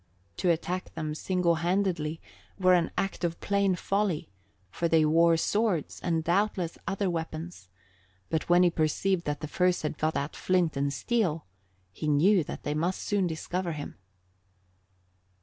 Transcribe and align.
To 0.37 0.49
attack 0.49 0.95
them 0.95 1.13
single 1.13 1.53
handed 1.61 2.17
were 2.57 2.73
an 2.73 2.89
act 2.97 3.23
of 3.23 3.39
plain 3.39 3.75
folly, 3.75 4.31
for 4.71 4.87
they 4.87 5.05
wore 5.05 5.37
swords 5.37 5.99
and 6.01 6.23
doubtless 6.23 6.75
other 6.87 7.07
weapons; 7.07 7.69
but 8.27 8.49
when 8.49 8.63
he 8.63 8.71
perceived 8.71 9.25
that 9.25 9.41
the 9.41 9.47
first 9.47 9.83
had 9.83 9.99
got 9.99 10.15
out 10.17 10.35
flint 10.35 10.75
and 10.75 10.91
steel, 10.91 11.45
he 11.91 12.07
knew 12.07 12.43
that 12.45 12.63
they 12.63 12.73
must 12.73 13.03
soon 13.03 13.27
discover 13.27 13.73
him. 13.73 13.93